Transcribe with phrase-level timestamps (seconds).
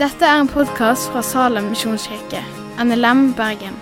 [0.00, 2.40] Dette er en podkast fra Salem misjonskirke,
[2.80, 3.74] NLM Bergen.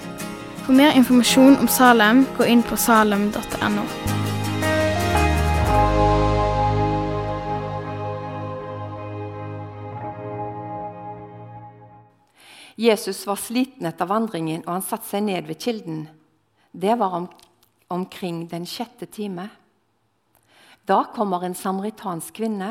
[0.64, 3.84] For mer informasjon om Salem, gå inn på salem.no.
[12.78, 16.05] Jesus var sliten etter vandringen, og han satte seg ned ved kilden.
[16.70, 17.30] Det var om,
[17.91, 19.48] omkring den sjette time.
[20.88, 22.70] Da kommer en samaritansk kvinne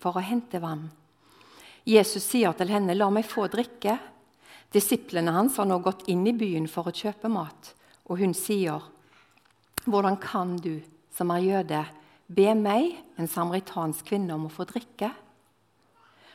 [0.00, 0.86] for å hente vann.
[1.84, 3.98] Jesus sier til henne, 'La meg få drikke.'
[4.72, 7.74] Disiplene hans har nå gått inn i byen for å kjøpe mat,
[8.08, 8.80] og hun sier,
[9.84, 10.80] 'Hvordan kan du,
[11.10, 11.84] som er jøde,
[12.28, 15.12] be meg, en samaritansk kvinne, om å få drikke?'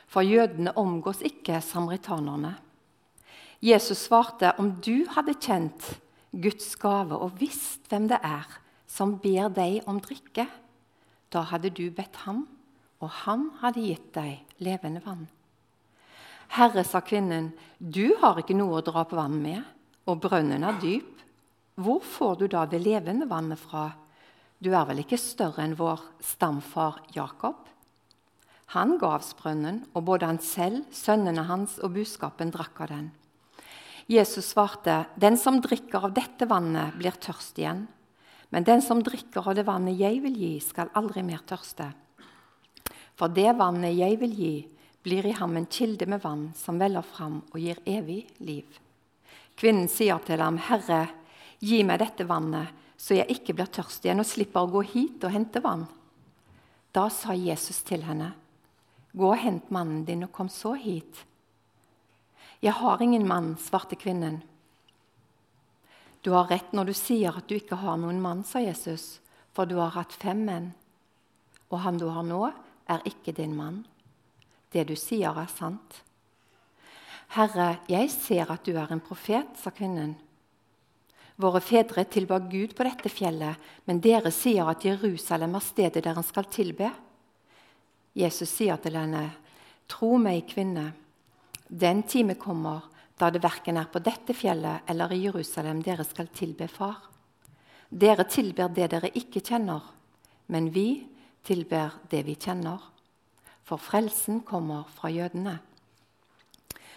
[0.06, 2.58] For jødene omgås ikke samaritanerne.
[3.60, 5.98] Jesus svarte, 'Om du hadde kjent
[6.32, 8.46] Guds gave og visst hvem det er
[8.86, 10.65] som ber deg om drikke,'
[11.32, 12.44] da hadde du bedt ham,
[13.02, 15.26] og han hadde gitt deg levende vann.
[16.56, 19.62] Herre, sa kvinnen, du har ikke noe å dra på vann med,
[20.06, 21.12] og brønnen er dyp.
[21.76, 23.90] Hvor får du da det levende vannet fra?
[24.62, 27.66] Du er vel ikke større enn vår stamfar Jakob?
[28.74, 33.10] Han ga avsbrønnen, og både han selv, sønnene hans og buskapen drakk av den.
[34.06, 37.88] Jesus svarte, 'Den som drikker av dette vannet, blir tørst igjen.'
[38.50, 41.92] 'Men den som drikker av det vannet jeg vil gi, skal aldri mer tørste.'
[43.16, 44.68] 'For det vannet jeg vil gi,
[45.02, 48.80] blir i ham en kilde med vann som veller fram og gir evig liv.'
[49.56, 51.08] Kvinnen sier til ham, 'Herre,
[51.60, 55.24] gi meg dette vannet, så jeg ikke blir tørst igjen og slipper å gå hit
[55.24, 55.88] og hente vann.'
[56.92, 58.34] Da sa Jesus til henne,
[59.14, 61.24] 'Gå og hent mannen din, og kom så hit.'
[62.62, 64.42] 'Jeg har ingen mann', svarte kvinnen.
[66.26, 69.20] 'Du har rett når du sier at du ikke har noen mann', sa Jesus,
[69.54, 70.72] 'for du har hatt fem menn,
[71.70, 72.50] og han du har nå,
[72.90, 73.86] er ikke din mann.'
[74.72, 76.02] 'Det du sier, er sant.'
[77.30, 80.16] 'Herre, jeg ser at du er en profet', sa kvinnen.
[81.38, 83.54] 'Våre fedre tilba Gud på dette fjellet,
[83.86, 86.90] men dere sier at Jerusalem er stedet der han skal tilbe.'
[88.16, 89.30] Jesus sier til henne,
[89.86, 90.92] 'Tro meg, kvinne.'
[91.70, 92.82] Den time kommer
[93.16, 96.98] da det verken er på dette fjellet eller i Jerusalem dere skal tilbe Far.
[97.88, 99.80] Dere tilber det dere ikke kjenner,
[100.52, 101.06] men vi
[101.46, 102.82] tilber det vi kjenner.
[103.66, 105.58] For frelsen kommer fra jødene.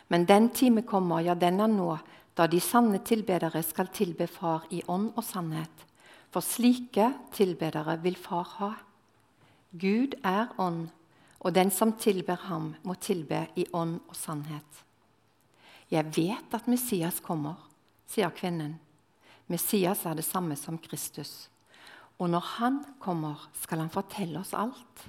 [0.10, 1.98] Men den time kommer, ja, den er nå,
[2.36, 5.86] da de sanne tilbedere skal tilbe Far i ånd og sannhet.
[6.34, 8.72] For slike tilbedere vil Far ha.
[9.72, 10.90] Gud er ånd,
[11.40, 14.89] og den som tilber ham, må tilbe i ånd og sannhet.
[15.90, 17.58] Jeg vet at Messias kommer,
[18.10, 18.76] sier kvinnen.
[19.50, 21.50] Messias er det samme som Kristus.
[22.20, 25.08] Og når han kommer, skal han fortelle oss alt.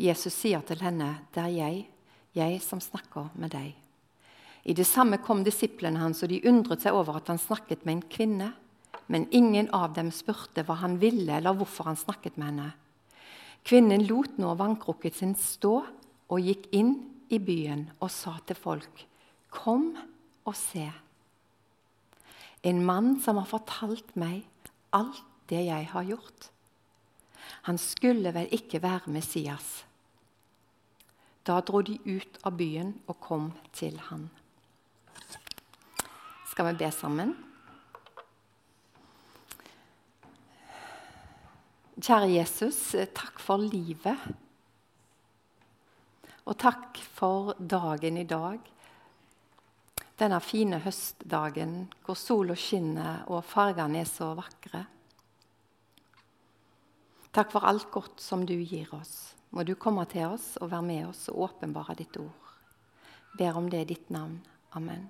[0.00, 1.88] Jesus sier til henne, 'Det er jeg,
[2.34, 3.74] jeg som snakker med deg.'
[4.64, 7.92] I det samme kom disiplene hans, og de undret seg over at han snakket med
[7.92, 8.52] en kvinne.
[9.08, 12.72] Men ingen av dem spurte hva han ville, eller hvorfor han snakket med henne.
[13.64, 15.74] Kvinnen lot nå vannkrukken sin stå
[16.30, 16.94] og gikk inn
[17.30, 19.06] i byen og sa til folk.:
[19.52, 19.92] Kom
[20.48, 20.88] og se.
[22.64, 24.46] En mann som har fortalt meg
[24.96, 26.48] alt det jeg har gjort.
[27.68, 29.82] Han skulle vel ikke være Messias.
[31.46, 34.28] Da dro de ut av byen og kom til han.
[36.52, 37.32] Skal vi be sammen?
[42.02, 42.78] Kjære Jesus,
[43.14, 44.18] takk for livet.
[46.46, 48.58] Og takk for dagen i dag.
[50.22, 54.84] Denne fine høstdagen hvor sola skinner og fargene er så vakre.
[57.34, 59.32] Takk for alt godt som du gir oss.
[59.50, 62.52] Må du komme til oss og være med oss og åpenbare ditt ord.
[63.34, 64.36] Ber om det i ditt navn.
[64.78, 65.08] Amen.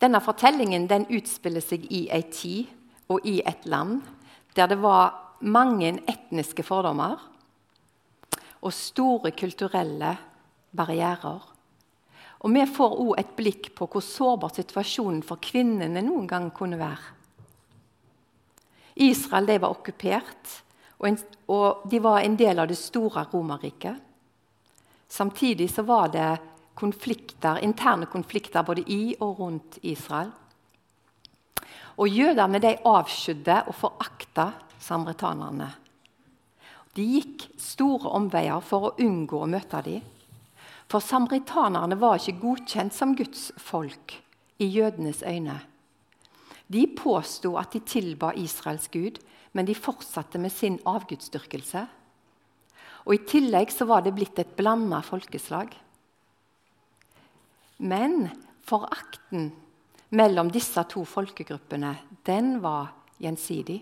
[0.00, 2.70] Denne fortellingen den utspiller seg i ei tid
[3.12, 4.00] og i et land
[4.56, 7.20] der det var mange etniske fordommer
[8.64, 10.14] og store kulturelle
[10.72, 11.55] barrierer.
[12.44, 16.78] Og Vi får òg et blikk på hvor sårbar situasjonen for kvinnene noen gang kunne
[16.78, 17.14] være.
[18.96, 20.62] Israel var okkupert,
[20.98, 21.18] og, en,
[21.52, 23.96] og, de var en del av det store Romerriket.
[25.08, 26.30] Samtidig var det
[26.74, 30.32] konflikter, interne konflikter både i og rundt Israel.
[31.96, 34.50] Og Jødene de avskydde og forakta
[34.80, 35.68] samaritanerne.
[36.96, 40.15] De gikk store omveier for å unngå å møte dem.
[40.86, 44.14] For samaritanerne var ikke godkjent som Guds folk
[44.62, 45.58] i jødenes øyne.
[46.66, 49.18] De påsto at de tilba Israels gud,
[49.52, 51.86] men de fortsatte med sin avgudsdyrkelse.
[53.06, 55.70] Og I tillegg så var det blitt et blanda folkeslag.
[57.78, 58.28] Men
[58.66, 59.52] forakten
[60.16, 61.92] mellom disse to folkegruppene
[62.26, 62.90] den var
[63.22, 63.78] gjensidig.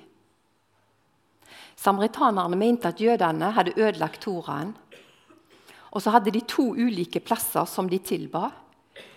[1.76, 4.74] Samaritanerne mente at jødene hadde ødelagt Toraen.
[5.94, 8.48] Og så hadde de to ulike plasser som de tilba.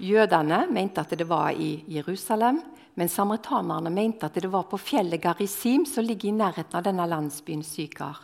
[0.02, 2.62] Jødene mente at det var i Jerusalem,
[2.98, 7.06] men samaritanerne mente at det var på fjellet Garisim, som ligger i nærheten av denne
[7.10, 8.22] landsbyen Sykar.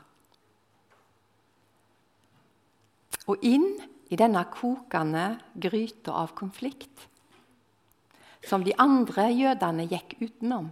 [3.29, 3.67] Og inn
[4.11, 7.07] i denne kokende gryta av konflikt,
[8.43, 10.69] som de andre jødene gikk utenom,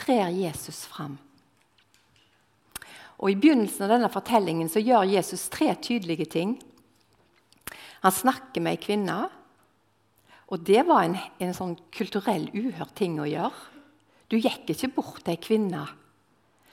[0.00, 1.18] trer Jesus fram.
[3.20, 6.54] Og I begynnelsen av denne fortellingen så gjør Jesus tre tydelige ting.
[8.00, 9.18] Han snakker med ei kvinne.
[10.50, 13.66] Og det var en, en sånn kulturell uhørt ting å gjøre.
[14.32, 15.84] Du gikk ikke bort til ei kvinne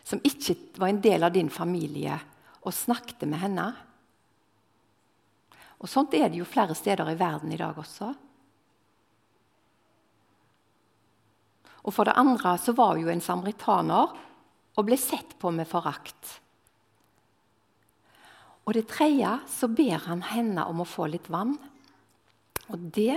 [0.08, 2.16] som ikke var en del av din familie,
[2.64, 3.66] og snakket med henne.
[5.84, 8.14] Og Sånt er det jo flere steder i verden i dag også.
[11.84, 14.16] Og For det andre så var jo en samaritaner
[14.78, 16.38] og ble sett på med forakt.
[18.68, 21.56] Og det tredje så ber han henne om å få litt vann.
[22.68, 23.16] Og det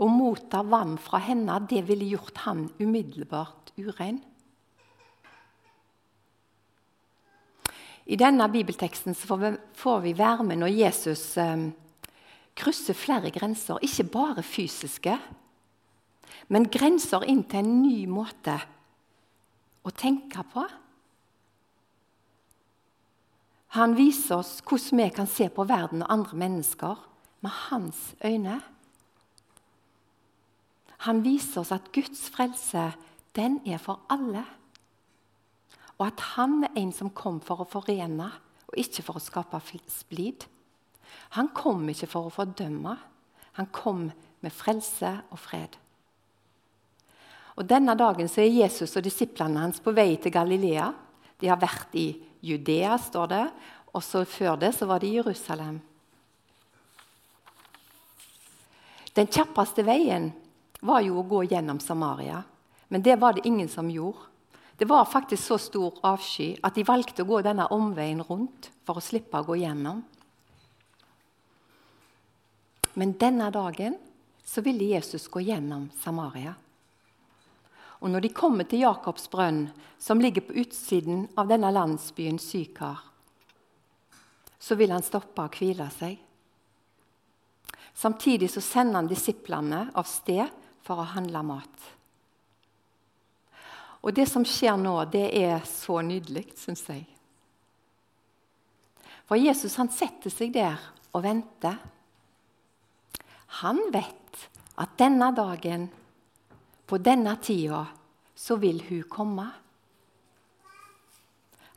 [0.00, 4.18] å motta vann fra henne, det ville gjort han umiddelbart urein.
[8.06, 11.66] I denne bibelteksten får vi være med når Jesus eh,
[12.56, 15.16] krysser flere grenser, ikke bare fysiske,
[16.54, 18.54] men grenser inn til en ny måte
[19.82, 20.62] å tenke på.
[23.76, 27.00] Han viser oss hvordan vi kan se på verden og andre mennesker
[27.44, 28.60] med hans øyne.
[31.04, 32.88] Han viser oss at Guds frelse
[33.36, 34.44] den er for alle.
[35.98, 38.30] Og at han er en som kom for å forene
[38.66, 39.60] og ikke for å skape
[39.92, 40.46] splid.
[41.36, 42.96] Han kom ikke for å fordømme.
[43.60, 44.08] Han kom
[44.40, 45.76] med frelse og fred.
[47.56, 50.90] Og Denne dagen så er Jesus og disiplene hans på vei til Galilea.
[51.40, 52.08] De har vært i
[52.46, 53.44] Judea, står det,
[53.96, 55.80] og så før det så var det Jerusalem.
[59.16, 60.30] Den kjappeste veien
[60.84, 62.42] var jo å gå gjennom Samaria,
[62.92, 64.28] men det var det ingen som gjorde.
[64.76, 69.00] Det var faktisk så stor avsky at de valgte å gå denne omveien rundt for
[69.00, 70.02] å slippe å gå gjennom.
[73.00, 73.96] Men denne dagen
[74.44, 76.52] så ville Jesus gå gjennom Samaria.
[78.00, 79.66] Og når de kommer til Jakobs brønn,
[79.98, 83.00] som ligger på utsiden av denne landsbyen Sykar,
[84.58, 86.16] så vil han stoppe og hvile seg.
[87.96, 90.52] Samtidig så sender han disiplene av sted
[90.84, 91.92] for å handle mat.
[94.04, 97.06] Og det som skjer nå, det er så nydelig, syns jeg.
[99.26, 100.78] For Jesus han setter seg der
[101.10, 101.80] og venter.
[103.64, 104.44] Han vet
[104.78, 105.88] at denne dagen,
[106.86, 107.84] på denne tida,
[108.36, 109.46] så vil hun komme.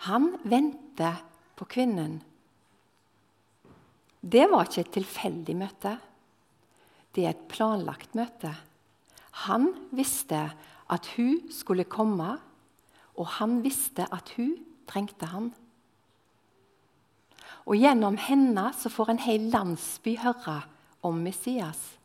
[0.09, 1.23] Han venter
[1.59, 2.19] på kvinnen.
[4.19, 5.95] Det var ikke et tilfeldig møte.
[7.15, 8.51] Det er et planlagt møte.
[9.47, 10.49] Han visste
[10.89, 12.35] at hun skulle komme,
[13.19, 14.53] og han visste at hun
[14.89, 15.51] trengte han.
[17.69, 20.61] Og Gjennom henne så får en hel landsby høre
[21.05, 21.98] om Messias.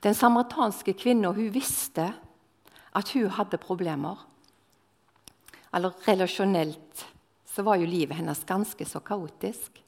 [0.00, 2.12] Den samaritanske kvinna visste
[2.96, 4.16] at hun hadde problemer.
[5.74, 7.04] Eller relasjonelt
[7.46, 9.82] så var jo livet hennes ganske så kaotisk.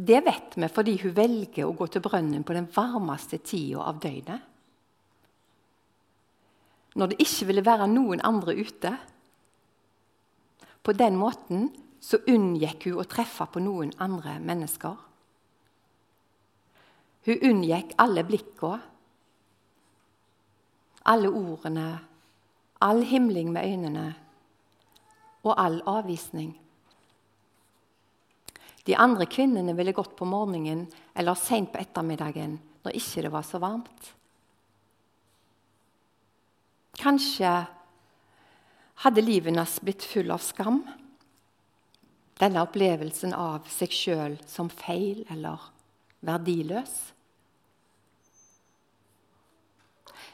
[0.00, 4.00] Det vet vi fordi hun velger å gå til brønnen på den varmeste tida av
[4.00, 4.46] døgnet.
[6.96, 8.90] Når det ikke ville være noen andre ute.
[10.82, 11.68] På den måten
[12.02, 14.96] så unngikk hun å treffe på noen andre mennesker.
[17.26, 18.78] Hun unngikk alle blikka,
[21.10, 21.88] alle ordene,
[22.80, 24.06] all himling med øynene
[25.42, 26.54] og all avvisning.
[28.86, 33.44] De andre kvinnene ville gått på morgenen eller seint på ettermiddagen når ikke det var
[33.44, 34.14] så varmt.
[37.00, 37.52] Kanskje
[39.04, 40.82] hadde livet hennes blitt full av skam.
[42.40, 45.68] Denne opplevelsen av seg sjøl som feil eller
[46.26, 46.94] verdiløs.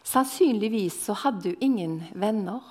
[0.06, 2.62] Sannsynligvis så hadde hun ingen venner.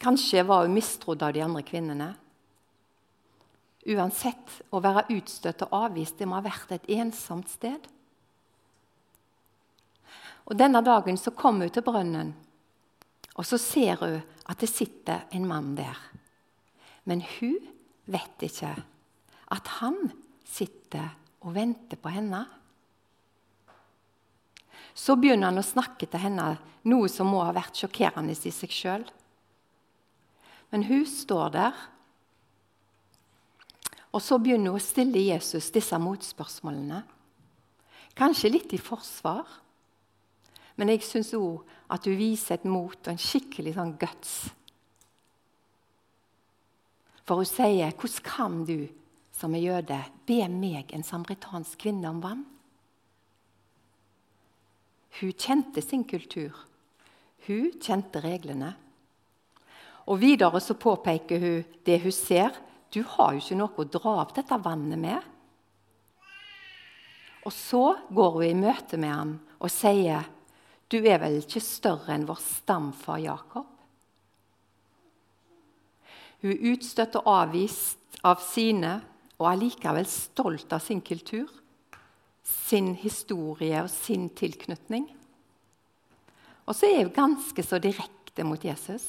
[0.00, 2.10] Kanskje var hun mistrodd av de andre kvinnene.
[3.88, 7.88] Uansett, å være utstøtt og avvist det må ha vært et ensomt sted.
[10.48, 12.32] Og Denne dagen så kommer hun til brønnen,
[13.36, 14.16] og så ser hun
[14.50, 15.96] at det sitter en mann der.
[17.08, 17.56] Men hun
[18.10, 18.74] vet ikke
[19.50, 19.98] at han
[20.46, 21.12] sitter
[21.44, 22.42] og venter på henne.
[24.94, 26.52] Så begynner han å snakke til henne,
[26.88, 29.06] noe som må ha vært sjokkerende i seg sjøl.
[30.70, 31.86] Men hun står der
[34.10, 37.02] og så begynner hun å stille Jesus disse motspørsmålene.
[38.18, 39.46] Kanskje litt i forsvar,
[40.74, 41.62] men jeg syns òg
[41.94, 44.32] at hun viser et mot og en skikkelig sånn guts.
[47.22, 48.88] For hun sier, 'Hvordan kan du
[49.40, 52.46] som er jøde, be meg, en samaritansk kvinne, om vann?'
[55.20, 56.54] Hun kjente sin kultur.
[57.46, 58.74] Hun kjente reglene.
[60.06, 62.54] Og Videre så påpeker hun det hun ser
[62.90, 65.26] du har jo ikke noe å dra av dette vannet med.
[67.46, 70.26] Og så går hun i møte med ham og sier,
[70.88, 73.78] 'Du er vel ikke større enn vår stamfar Jakob?'
[76.42, 79.00] Hun er utstøtt og avvist av sine,
[79.40, 81.48] og allikevel stolt av sin kultur,
[82.44, 85.08] sin historie og sin tilknytning.
[86.68, 89.06] Og så er hun ganske så direkte mot Jesus.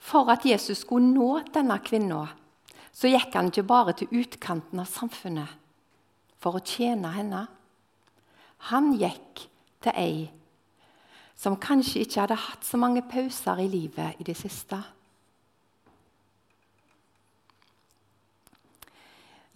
[0.00, 2.24] For at Jesus skulle nå denne kvinna,
[2.94, 5.58] så gikk han ikke bare til utkanten av samfunnet
[6.40, 7.44] for å tjene henne.
[8.70, 9.44] Han gikk
[9.84, 10.28] til ei
[11.40, 14.76] som kanskje ikke hadde hatt så mange pauser i livet i det siste.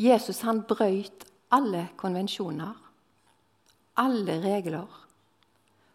[0.00, 2.74] Jesus han brøyt alle konvensjoner,
[4.00, 4.90] alle regler,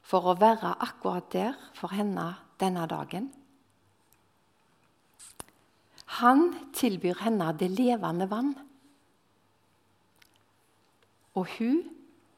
[0.02, 3.28] for å være akkurat der for henne denne dagen.
[6.20, 8.56] Han tilbyr henne det levende vann.
[11.38, 11.84] Og hun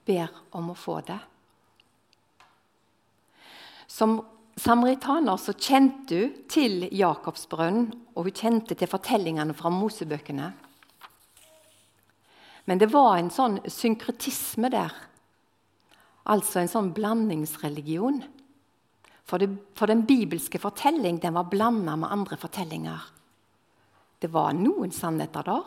[0.06, 1.20] ber om å få det.
[3.88, 4.20] Som
[4.60, 10.52] samaritaner så kjente hun til Jakobsbrønnen, og hun kjente til fortellingene fra Mosebøkene.
[12.72, 14.94] Men det var en sånn synkretisme der,
[16.24, 18.22] altså en sånn blandingsreligion.
[19.28, 23.10] For, det, for den bibelske fortelling den var blanda med andre fortellinger.
[24.24, 25.66] Det var noen sannheter der,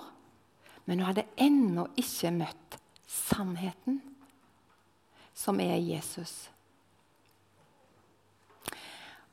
[0.87, 3.99] men hun hadde ennå ikke møtt sannheten,
[5.37, 6.32] som er Jesus.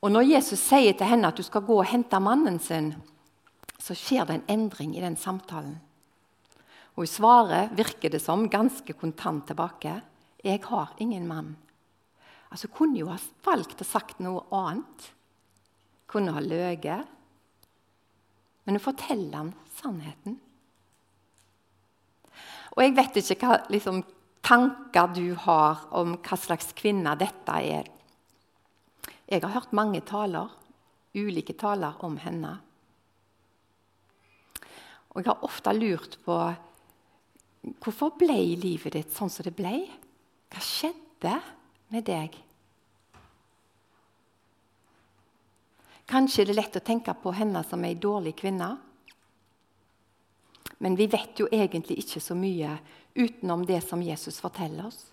[0.03, 2.91] Og Når Jesus sier til henne at du skal gå og hente mannen sin,
[3.79, 5.79] så skjer det en endring i den samtalen.
[6.97, 10.01] Og i svaret virker det som, ganske kontant tilbake.
[10.43, 11.55] 'Jeg har ingen mann.'
[12.51, 15.11] Altså Kunne jo ha valgt å sagt noe annet.
[16.07, 17.07] Kunne ha løyet
[18.63, 20.37] men hun forteller ham sannheten.
[22.71, 24.03] Og jeg vet ikke hva liksom,
[24.45, 27.89] tanker du har om hva slags kvinne dette er.
[29.27, 30.51] Jeg har hørt mange taler,
[31.15, 32.53] ulike taler om henne.
[35.11, 36.37] Og jeg har ofte lurt på
[37.61, 39.75] hvorfor ble livet ditt sånn som det ble?
[40.51, 41.35] Hva skjedde
[41.93, 42.37] med deg?
[46.11, 48.73] Kanskje er det lett å tenke på henne som ei dårlig kvinne.
[50.81, 52.73] Men vi vet jo egentlig ikke så mye
[53.15, 55.11] utenom det som Jesus forteller oss.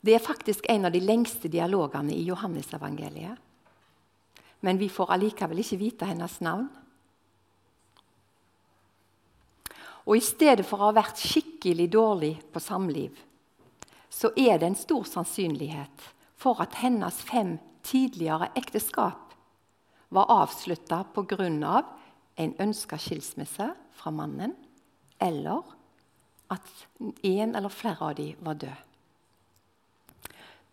[0.00, 3.36] Det er faktisk en av de lengste dialogene i Johannesevangeliet.
[4.64, 6.68] Men vi får allikevel ikke vite hennes navn.
[10.06, 13.16] Og i stedet for å ha vært skikkelig dårlig på samliv,
[14.10, 19.34] så er det en stor sannsynlighet for at hennes fem tidligere ekteskap
[20.14, 21.82] var avslutta pga.
[22.36, 24.54] en ønska skilsmisse fra mannen,
[25.18, 25.62] eller
[26.50, 26.68] at
[27.22, 28.76] en eller flere av dem var død.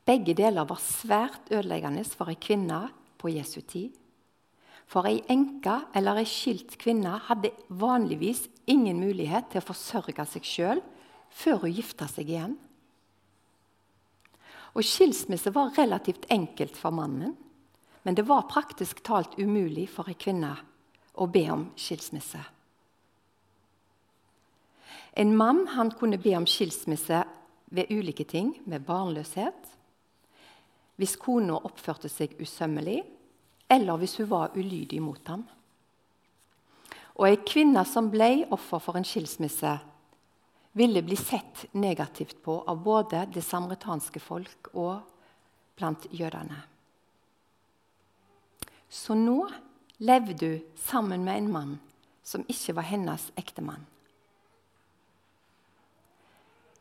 [0.05, 3.93] Begge deler var svært ødeleggende for ei kvinne på Jesu tid.
[4.85, 10.47] For ei enke eller ei skilt kvinne hadde vanligvis ingen mulighet til å forsørge seg
[10.47, 10.83] sjøl
[11.33, 12.57] før hun gifta seg igjen.
[14.73, 17.35] Og Skilsmisse var relativt enkelt for mannen,
[18.03, 20.55] men det var praktisk talt umulig for ei kvinne
[21.13, 22.41] å be om skilsmisse.
[25.13, 25.67] En mann
[25.99, 27.21] kunne be om skilsmisse
[27.73, 29.69] ved ulike ting, med barnløshet,
[30.97, 33.03] hvis kona oppførte seg usømmelig,
[33.69, 35.45] eller hvis hun var ulydig mot ham.
[37.19, 39.73] Og Ei kvinne som ble offer for en skilsmisse,
[40.73, 45.03] ville bli sett negativt på av både det samaritanske folk og
[45.77, 46.57] blant jødene.
[48.89, 49.45] Så nå
[50.01, 51.73] levde hun sammen med en mann
[52.23, 53.85] som ikke var hennes ektemann.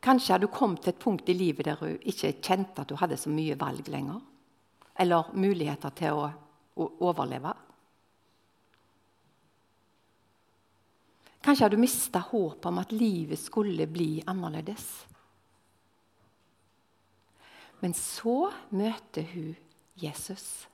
[0.03, 2.99] Kanskje hadde hun kommet til et punkt i livet der hun ikke kjente at hun
[2.99, 4.19] hadde så mye valg lenger.
[4.99, 6.25] Eller muligheter til å,
[6.75, 7.53] å overleve.
[11.43, 14.85] Kanskje hadde du mista håpet om at livet skulle bli annerledes.
[17.83, 19.49] Men så møter hun
[19.99, 20.69] Jesus.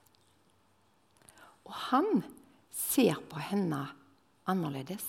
[1.65, 2.21] Og han
[2.69, 3.81] ser på henne
[4.49, 5.05] annerledes.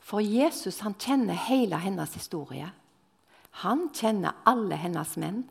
[0.00, 2.72] For Jesus han kjenner hele hennes historie.
[3.60, 5.44] Han kjenner alle hennes menn.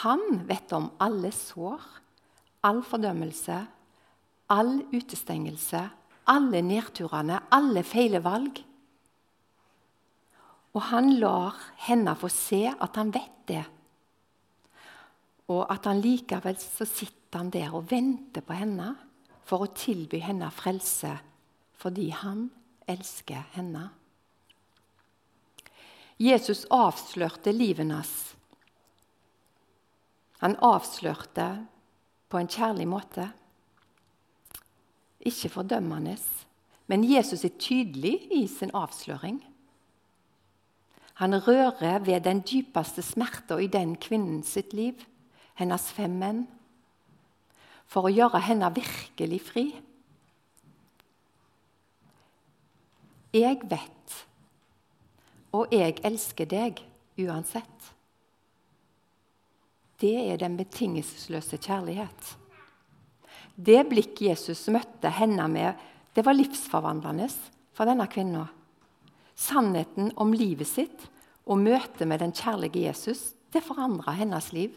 [0.00, 1.82] Han vet om alle sår,
[2.62, 3.64] all fordømmelse,
[4.50, 5.88] all utestengelse,
[6.28, 8.60] alle nedturene, alle feile valg.
[10.74, 13.64] Og han lar henne få se at han vet det.
[15.50, 18.92] Og at han likevel så sitter han der og venter på henne
[19.46, 21.16] for å tilby henne frelse
[21.80, 22.44] fordi han
[22.90, 23.86] elsker henne.
[26.20, 28.34] Jesus avslørte livet hans.
[30.44, 31.46] Han avslørte
[32.28, 33.30] på en kjærlig måte.
[35.20, 36.16] Ikke fordømmende,
[36.86, 39.42] men Jesus er tydelig i sin avsløring.
[41.20, 44.96] Han rører ved den dypeste smerta i den kvinnen sitt liv,
[45.54, 46.46] hennes fem menn,
[47.84, 49.64] for å gjøre henne virkelig fri.
[53.36, 54.16] Jeg vet,
[55.52, 56.80] og jeg elsker deg
[57.20, 57.92] uansett.
[60.00, 62.36] Det er den betingelsesløse kjærlighet.
[63.60, 65.76] Det blikk Jesus møtte henne med,
[66.16, 67.28] det var livsforvandlende
[67.76, 68.46] for denne kvinna.
[69.36, 71.04] Sannheten om livet sitt
[71.44, 74.76] og møtet med den kjærlige Jesus det forandra hennes liv.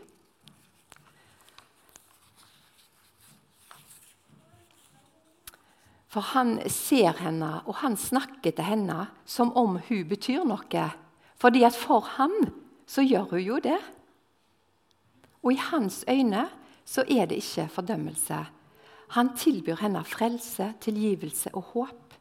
[6.13, 10.83] For han ser henne, og han snakker til henne som om hun betyr noe.
[11.41, 12.35] Fordi at for han
[12.85, 13.79] så gjør hun jo det.
[15.41, 16.45] Og i hans øyne
[16.85, 18.43] så er det ikke fordømmelse.
[19.13, 22.15] Han tilbyr henne frelse, tilgivelse og håp.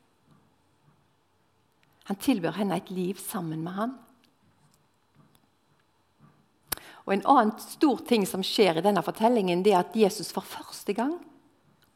[2.11, 3.95] Han tilbyr henne et liv sammen med han.
[7.07, 10.45] Og En annen stor ting som skjer i denne fortellingen, det er at Jesus for
[10.47, 11.17] første gang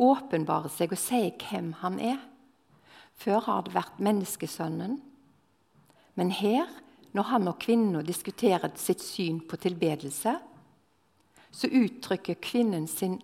[0.02, 2.18] åpenbarer seg og sier hvem han er.
[3.16, 4.98] Før har det vært menneskesønnen.
[6.16, 6.66] Men her,
[7.12, 10.36] når han og kvinnen diskuterer sitt syn på tilbedelse,
[11.56, 13.20] så uttrykker kvinnen sin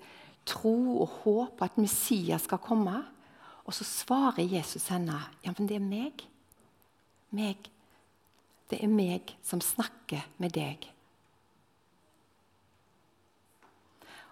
[0.48, 2.96] tro og håp at Messias skal komme.
[3.62, 6.24] Og så svarer Jesus henne ja, men det er meg.
[7.30, 7.68] meg.
[8.70, 10.88] Det er meg som snakker med deg.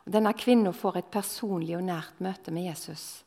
[0.06, 3.22] Og denne kvinnen får et personlig og nært møte med Jesus.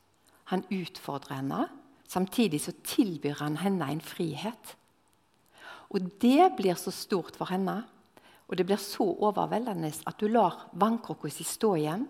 [0.51, 1.67] Han utfordrer henne.
[2.09, 4.75] Samtidig så tilbyr han henne en frihet.
[5.93, 7.83] Og Det blir så stort for henne,
[8.49, 12.07] og det blir så overveldende at hun lar vannkrukka si stå igjen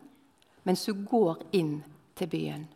[0.63, 1.75] mens hun går inn
[2.15, 2.67] til byen.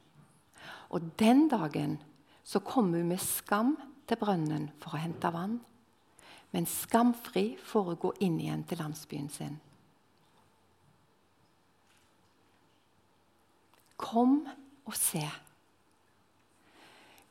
[0.89, 1.97] Og Den dagen
[2.43, 3.76] så kommer hun med skam
[4.08, 5.60] til brønnen for å hente vann.
[6.56, 9.58] Men skamfri får hun gå inn igjen til landsbyen sin.
[13.97, 14.39] Kom
[14.86, 15.26] og se.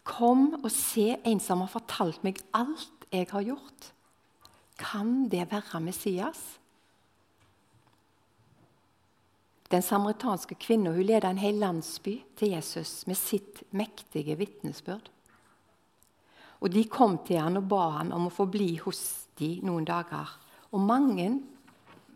[0.06, 3.90] Kom og se en som har fortalt meg alt jeg har gjort.
[4.76, 6.42] Kan det være Messias?
[9.68, 15.10] Den samaritanske kvinnen leder en hel landsby til Jesus med sitt mektige vitnesbyrd.
[16.60, 19.84] Og De kom til han og ba han om å få bli hos dem noen
[19.84, 20.30] dager.
[20.72, 21.28] Og mange,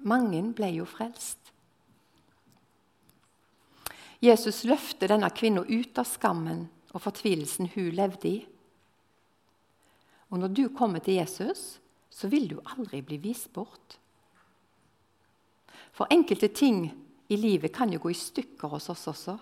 [0.01, 1.39] mange ble jo frelst.
[4.21, 8.41] Jesus løfter denne kvinnen ut av skammen og fortvilelsen hun levde i.
[10.31, 13.97] Og når du kommer til Jesus, så vil du aldri bli vist bort.
[15.97, 16.91] For enkelte ting
[17.31, 19.37] i livet kan jo gå i stykker hos oss også.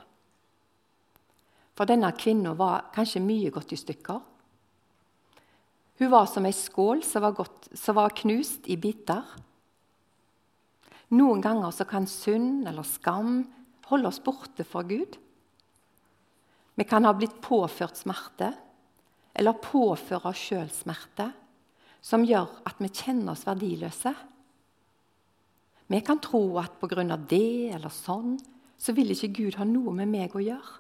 [1.79, 4.19] For denne kvinnen var kanskje mye gått i stykker.
[5.99, 9.25] Hun var som ei skål som var, godt, som var knust i biter.
[11.15, 13.41] Noen ganger så kan synd eller skam
[13.89, 15.17] holde oss borte fra Gud.
[16.79, 18.53] Vi kan ha blitt påført smerte
[19.39, 21.33] eller påføre oss sjøl smerte
[22.05, 24.13] som gjør at vi kjenner oss verdiløse.
[25.89, 27.17] Vi kan tro at pga.
[27.17, 28.39] det eller sånn,
[28.79, 30.75] så vil ikke Gud ha noe med meg å gjøre.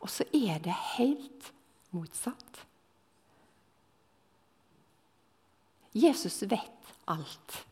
[0.00, 1.52] Og så er det helt
[1.90, 2.64] motsatt.
[5.92, 7.64] Jesus vet alt.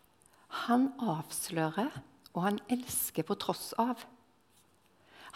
[0.66, 1.92] Han avslører
[2.34, 4.00] og han elsker på tross av.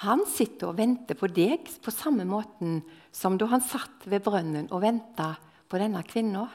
[0.04, 2.80] Han sitter og venter på deg på samme måten
[3.12, 5.34] som da han satt ved brønnen og venta
[5.68, 6.46] på denne kvinna.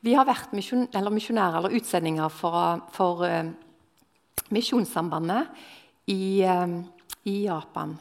[0.00, 3.50] Vi har vært misjon, eller eller utsendinger for, for uh,
[4.48, 5.50] Misjonssambandet
[6.08, 6.80] i, uh,
[7.28, 7.98] i, Japan.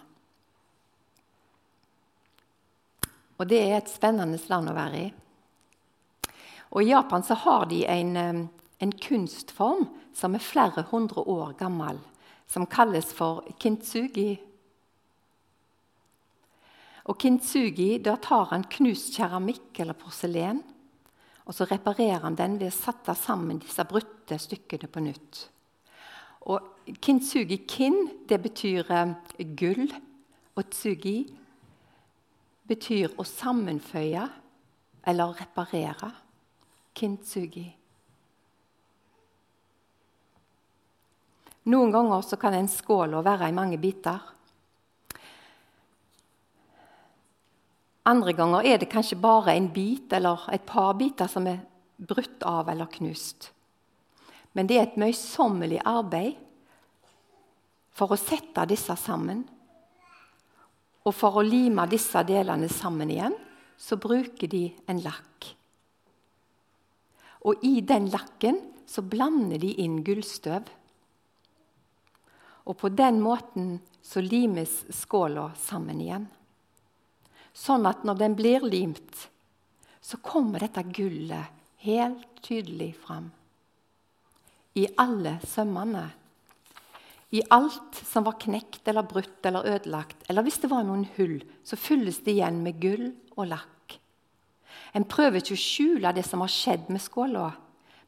[3.38, 5.10] Og det er et spennende land å være i.
[6.72, 8.48] Og I Japan så har de en, uh,
[8.80, 12.00] en kunstform som er flere hundre år gammel,
[12.48, 14.40] som kalles for kintsugi.
[17.12, 20.64] Og kintsugi, Da tar han knust keramikk eller porselen
[21.50, 25.40] og så reparerer han den ved å sette sammen disse brutte stykkene på nytt.
[26.46, 27.98] Og kintsugi kin
[28.30, 29.16] det betyr eh,
[29.58, 29.90] gull,
[30.54, 31.18] og tsugi
[32.70, 34.28] betyr å sammenføye
[35.10, 36.12] eller reparere.
[36.94, 37.66] Kintsugi.
[41.70, 44.22] Noen ganger kan en skål være i mange biter.
[48.10, 51.62] Andre ganger er det kanskje bare en bit eller et par biter som er
[52.00, 53.52] brutt av eller knust.
[54.58, 56.40] Men det er et møysommelig arbeid
[57.94, 59.44] for å sette disse sammen.
[61.06, 63.36] Og for å lime disse delene sammen igjen,
[63.80, 65.52] så bruker de en lakk.
[67.48, 70.66] Og i den lakken så blander de inn gullstøv.
[72.68, 76.28] Og på den måten så limes skåla sammen igjen.
[77.54, 79.28] Sånn at når den blir limt,
[80.02, 83.30] så kommer dette gullet helt tydelig fram.
[84.80, 86.06] I alle sømmene.
[87.30, 91.38] I alt som var knekt eller brutt eller ødelagt, eller hvis det var noen hull,
[91.64, 93.98] så fylles det igjen med gull og lakk.
[94.98, 97.52] En prøver ikke å skjule det som har skjedd med skåla,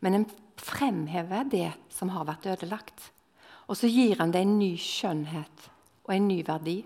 [0.01, 0.29] men en
[0.61, 3.11] fremhever det som har vært ødelagt.
[3.69, 5.69] Og så gir han det en ny skjønnhet
[6.07, 6.81] og en ny verdi.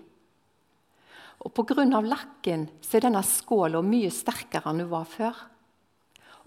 [1.46, 1.84] Og Pga.
[2.02, 5.36] lakken så er denne skåla mye sterkere enn hun var før.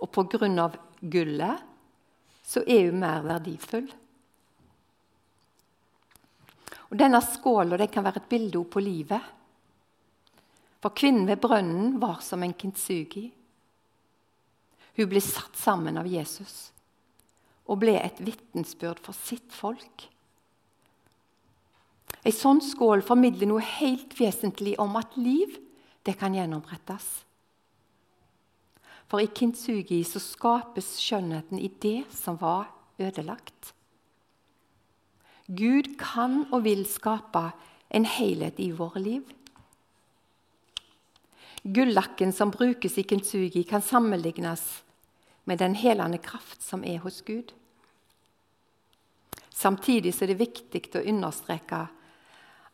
[0.04, 0.68] Og pga.
[1.00, 1.64] gullet
[2.44, 3.88] så er hun mer verdifull.
[6.90, 9.22] Og Denne skåla kan være et bilde på livet.
[10.82, 13.30] For kvinnen ved brønnen var som en kintsugi.
[14.98, 16.72] Hun ble satt sammen av Jesus
[17.70, 20.08] og ble et vitnesbyrd for sitt folk.
[22.28, 25.56] Ei sånn skål formidler noe helt vesentlig om at liv
[26.04, 27.08] det kan gjennomrettes.
[29.10, 32.68] For i kintsugi så skapes skjønnheten i det som var
[33.02, 33.74] ødelagt.
[35.50, 37.50] Gud kan og vil skape
[37.90, 39.24] en helhet i våre liv.
[41.64, 44.84] Gullakken som brukes i kintsugi, kan sammenlignes
[45.50, 47.52] med den helende kraft som er hos Gud.
[49.50, 51.88] Samtidig er det viktig å understreke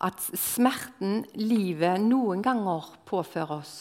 [0.04, 3.76] at smerten livet noen ganger påfører oss,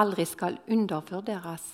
[0.00, 1.66] aldri skal undervurderes.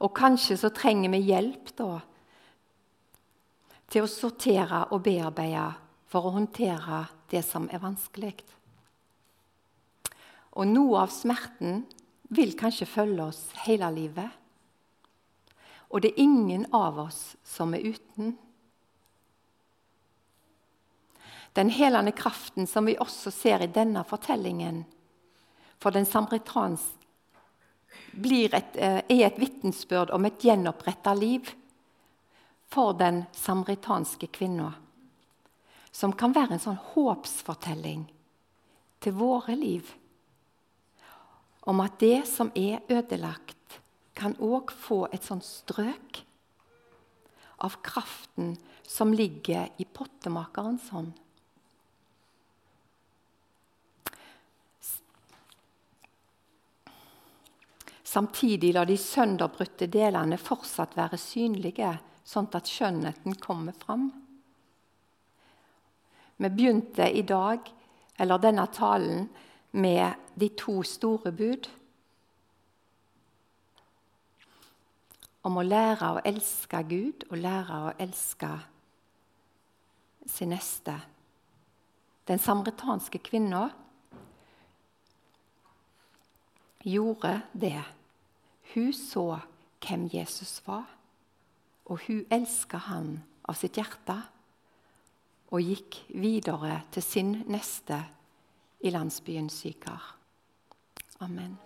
[0.00, 1.90] Og kanskje så trenger vi hjelp da,
[3.90, 5.66] til å sortere og bearbeide
[6.10, 8.36] for å håndtere det som er vanskelig.
[10.58, 11.84] Og noe av smerten
[12.34, 14.30] vil kanskje følge oss hele livet.
[15.90, 18.36] Og det er ingen av oss som er uten.
[21.52, 24.84] Den helende kraften som vi også ser i denne fortellingen
[25.80, 27.00] for den samaritanske
[28.14, 31.50] eh, er et vitnesbyrd om et gjenoppretta liv
[32.70, 34.72] for den samaritanske kvinna.
[35.90, 38.04] Som kan være en sånn håpsfortelling
[39.02, 39.88] til våre liv.
[41.66, 43.56] Om at det som er ødelagt,
[44.14, 46.20] kan òg få et sånt strøk
[47.64, 51.14] av kraften som ligger i pottemakerens hånd.
[58.10, 61.92] Samtidig lar de sønderbrutte delene fortsatt være synlige,
[62.26, 64.08] sånn at skjønnheten kommer fram.
[66.40, 67.68] Vi begynte i dag,
[68.18, 69.28] eller denne talen,
[69.70, 71.68] med de to store bud.
[75.46, 78.50] Om å lære å elske Gud og lære å elske
[80.26, 80.96] sin neste.
[82.26, 83.68] Den samaritanske kvinna
[86.82, 87.78] gjorde det.
[88.74, 89.40] Hun så
[89.82, 90.84] hvem Jesus var,
[91.90, 93.16] og hun elska han
[93.48, 94.14] av sitt hjerte
[95.50, 97.98] og gikk videre til sin neste
[98.86, 100.14] i landsbyen Sykar.
[101.20, 101.56] Amen.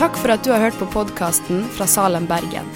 [0.00, 2.68] Takk for at du har hørt på podkasten fra Salem, Bergen.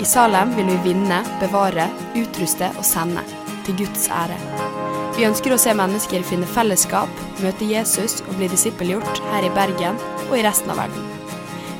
[0.00, 1.88] I Salem vil vi vinne, bevare,
[2.18, 3.24] utruste og sende
[3.66, 4.38] til Guds ære.
[5.16, 10.02] Vi ønsker å se mennesker finne fellesskap, møte Jesus og bli disippelgjort her i Bergen
[10.28, 11.15] og i resten av verden.